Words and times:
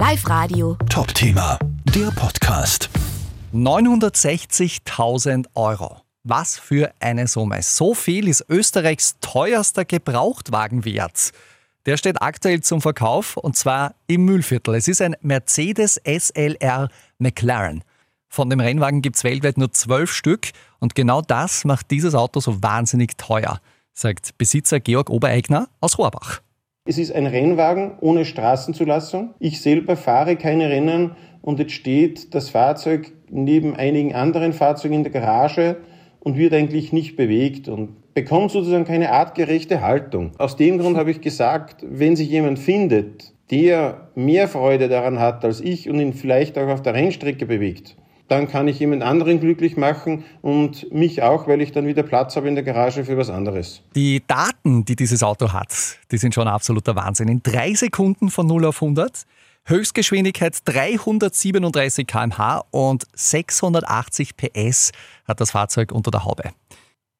Live 0.00 0.26
Radio. 0.30 0.78
Top-Thema, 0.88 1.58
der 1.94 2.10
Podcast. 2.12 2.88
960.000 3.52 5.44
Euro. 5.54 6.00
Was 6.22 6.58
für 6.58 6.90
eine 7.00 7.26
Summe. 7.26 7.60
So 7.60 7.92
viel 7.92 8.26
ist 8.26 8.46
Österreichs 8.48 9.16
teuerster 9.20 9.84
Gebrauchtwagen 9.84 10.86
wert. 10.86 11.32
Der 11.84 11.98
steht 11.98 12.22
aktuell 12.22 12.62
zum 12.62 12.80
Verkauf 12.80 13.36
und 13.36 13.58
zwar 13.58 13.94
im 14.06 14.24
Mühlviertel. 14.24 14.74
Es 14.74 14.88
ist 14.88 15.02
ein 15.02 15.16
Mercedes 15.20 16.00
SLR 16.02 16.88
McLaren. 17.18 17.84
Von 18.30 18.48
dem 18.48 18.60
Rennwagen 18.60 19.02
gibt 19.02 19.16
es 19.16 19.24
weltweit 19.24 19.58
nur 19.58 19.70
zwölf 19.70 20.14
Stück 20.14 20.52
und 20.78 20.94
genau 20.94 21.20
das 21.20 21.66
macht 21.66 21.90
dieses 21.90 22.14
Auto 22.14 22.40
so 22.40 22.62
wahnsinnig 22.62 23.18
teuer, 23.18 23.60
sagt 23.92 24.38
Besitzer 24.38 24.80
Georg 24.80 25.10
Obereigner 25.10 25.68
aus 25.82 25.98
Rohrbach. 25.98 26.40
Es 26.90 26.98
ist 26.98 27.14
ein 27.14 27.26
Rennwagen 27.26 27.92
ohne 28.00 28.24
Straßenzulassung. 28.24 29.34
Ich 29.38 29.60
selber 29.60 29.94
fahre 29.94 30.34
keine 30.34 30.70
Rennen 30.70 31.12
und 31.40 31.60
jetzt 31.60 31.70
steht 31.70 32.34
das 32.34 32.50
Fahrzeug 32.50 33.12
neben 33.30 33.76
einigen 33.76 34.12
anderen 34.12 34.52
Fahrzeugen 34.52 34.96
in 34.96 35.04
der 35.04 35.12
Garage 35.12 35.76
und 36.18 36.36
wird 36.36 36.52
eigentlich 36.52 36.92
nicht 36.92 37.14
bewegt 37.14 37.68
und 37.68 38.12
bekommt 38.12 38.50
sozusagen 38.50 38.86
keine 38.86 39.12
artgerechte 39.12 39.82
Haltung. 39.82 40.32
Aus 40.38 40.56
dem 40.56 40.78
Grund 40.78 40.96
habe 40.96 41.12
ich 41.12 41.20
gesagt, 41.20 41.86
wenn 41.88 42.16
sich 42.16 42.28
jemand 42.28 42.58
findet, 42.58 43.34
der 43.52 44.08
mehr 44.16 44.48
Freude 44.48 44.88
daran 44.88 45.20
hat 45.20 45.44
als 45.44 45.60
ich 45.60 45.88
und 45.88 46.00
ihn 46.00 46.12
vielleicht 46.12 46.58
auch 46.58 46.66
auf 46.66 46.82
der 46.82 46.94
Rennstrecke 46.94 47.46
bewegt, 47.46 47.94
dann 48.30 48.46
kann 48.46 48.68
ich 48.68 48.78
jemand 48.78 49.02
anderen 49.02 49.40
glücklich 49.40 49.76
machen 49.76 50.24
und 50.40 50.92
mich 50.92 51.20
auch, 51.20 51.48
weil 51.48 51.60
ich 51.60 51.72
dann 51.72 51.88
wieder 51.88 52.04
Platz 52.04 52.36
habe 52.36 52.46
in 52.46 52.54
der 52.54 52.62
Garage 52.62 53.04
für 53.04 53.18
was 53.18 53.28
anderes. 53.28 53.82
Die 53.96 54.22
Daten, 54.24 54.84
die 54.84 54.94
dieses 54.94 55.24
Auto 55.24 55.52
hat, 55.52 55.74
die 56.12 56.16
sind 56.16 56.32
schon 56.32 56.46
absoluter 56.46 56.94
Wahnsinn. 56.94 57.26
In 57.26 57.42
drei 57.42 57.74
Sekunden 57.74 58.30
von 58.30 58.46
0 58.46 58.66
auf 58.66 58.80
100, 58.80 59.24
Höchstgeschwindigkeit 59.64 60.56
337 60.64 62.06
km/h 62.06 62.64
und 62.70 63.04
680 63.14 64.36
PS 64.36 64.92
hat 65.26 65.40
das 65.40 65.50
Fahrzeug 65.50 65.90
unter 65.90 66.12
der 66.12 66.24
Haube. 66.24 66.50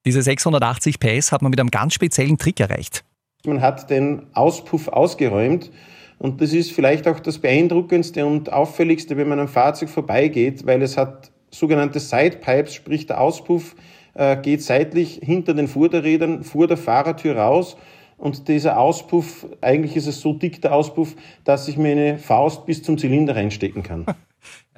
Diese 0.07 0.23
680 0.23 1.01
PS 1.01 1.33
hat 1.33 1.43
man 1.43 1.51
mit 1.51 1.59
einem 1.59 1.73
ganz 1.73 1.95
speziellen 1.95 2.39
Trick 2.39 2.61
erreicht. 2.61 3.05
Man 3.45 3.61
hat 3.61 3.91
den 3.91 4.27
Auspuff 4.33 4.87
ausgeräumt 4.87 5.73
und 6.21 6.43
das 6.43 6.53
ist 6.53 6.73
vielleicht 6.73 7.09
auch 7.09 7.19
das 7.19 7.39
beeindruckendste 7.39 8.27
und 8.27 8.53
auffälligste, 8.53 9.17
wenn 9.17 9.27
man 9.27 9.41
am 9.41 9.49
Fahrzeug 9.49 9.89
vorbeigeht, 9.89 10.67
weil 10.67 10.83
es 10.83 10.99
hat 10.99 11.31
sogenannte 11.51 11.99
Sidepipes, 11.99 12.75
sprich 12.75 13.07
der 13.07 13.23
Auspuff 13.23 13.75
äh, 14.13 14.37
geht 14.37 14.63
seitlich 14.63 15.21
hinter 15.23 15.55
den 15.55 15.67
Vorderrädern 15.67 16.45
vor 16.45 16.67
der 16.67 16.77
Fahrertür 16.77 17.39
raus 17.39 17.79
und 18.19 18.49
dieser 18.49 18.79
Auspuff, 18.79 19.47
eigentlich 19.63 19.97
ist 19.97 20.09
es 20.09 20.21
so 20.21 20.35
dick 20.35 20.61
der 20.61 20.75
Auspuff, 20.75 21.17
dass 21.45 21.69
ich 21.69 21.79
mir 21.79 21.93
eine 21.93 22.19
Faust 22.19 22.67
bis 22.67 22.83
zum 22.83 22.99
Zylinder 22.99 23.35
reinstecken 23.35 23.83
kann. 23.83 24.05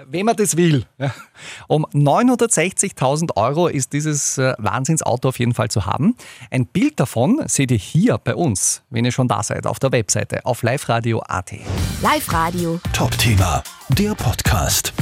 Wenn 0.06 0.26
man 0.26 0.36
das 0.36 0.56
will. 0.56 0.86
Um 1.68 1.86
960.000 1.86 3.36
Euro 3.36 3.68
ist 3.68 3.92
dieses 3.92 4.38
äh, 4.38 4.54
Wahnsinnsauto 4.58 5.28
auf 5.28 5.38
jeden 5.38 5.54
Fall 5.54 5.68
zu 5.68 5.86
haben. 5.86 6.16
Ein 6.50 6.66
Bild 6.66 6.98
davon 6.98 7.42
seht 7.46 7.70
ihr 7.70 7.78
hier 7.78 8.18
bei 8.18 8.34
uns, 8.34 8.82
wenn 8.90 9.04
ihr 9.04 9.12
schon 9.12 9.28
da 9.28 9.42
seid, 9.42 9.66
auf 9.66 9.78
der 9.78 9.92
Webseite 9.92 10.44
auf 10.44 10.62
liveradio.at. 10.62 11.52
Live 12.02 12.32
Radio. 12.32 12.80
Top-Thema, 12.92 13.62
der 13.90 14.14
Podcast. 14.14 14.92